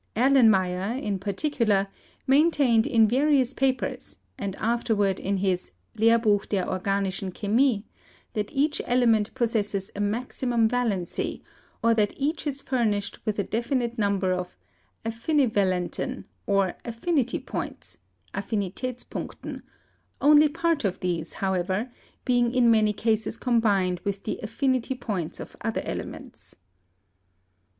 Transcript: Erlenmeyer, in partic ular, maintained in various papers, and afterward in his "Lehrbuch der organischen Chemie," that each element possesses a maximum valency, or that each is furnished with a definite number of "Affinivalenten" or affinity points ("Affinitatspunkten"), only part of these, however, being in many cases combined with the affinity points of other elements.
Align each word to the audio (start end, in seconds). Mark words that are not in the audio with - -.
Erlenmeyer, 0.15 0.97
in 0.99 1.19
partic 1.19 1.63
ular, 1.63 1.85
maintained 2.25 2.87
in 2.87 3.07
various 3.07 3.53
papers, 3.53 4.17
and 4.35 4.55
afterward 4.55 5.19
in 5.19 5.37
his 5.37 5.69
"Lehrbuch 5.95 6.49
der 6.49 6.65
organischen 6.67 7.31
Chemie," 7.31 7.83
that 8.33 8.49
each 8.51 8.81
element 8.85 9.31
possesses 9.35 9.91
a 9.95 9.99
maximum 9.99 10.67
valency, 10.67 11.43
or 11.83 11.93
that 11.93 12.13
each 12.17 12.47
is 12.47 12.63
furnished 12.63 13.19
with 13.27 13.37
a 13.37 13.43
definite 13.43 13.99
number 13.99 14.33
of 14.33 14.57
"Affinivalenten" 15.05 16.23
or 16.47 16.73
affinity 16.83 17.37
points 17.37 17.99
("Affinitatspunkten"), 18.33 19.61
only 20.19 20.49
part 20.49 20.83
of 20.83 20.99
these, 21.01 21.33
however, 21.33 21.91
being 22.25 22.51
in 22.55 22.71
many 22.71 22.91
cases 22.91 23.37
combined 23.37 23.99
with 24.03 24.23
the 24.23 24.39
affinity 24.41 24.95
points 24.95 25.39
of 25.39 25.55
other 25.61 25.81
elements. 25.85 26.55